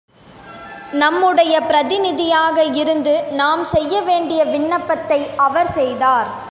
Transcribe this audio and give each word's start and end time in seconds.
நம்முடைய 0.93 1.61
பிரதிநிதியாக 1.61 2.63
இருந்து 2.63 3.13
நாம் 3.31 3.63
செய்ய 3.63 4.01
வேண்டிய 4.01 4.45
விண்ணப்பத்தை 4.45 5.21
அவர் 5.37 5.71
செய்தார். 5.71 6.31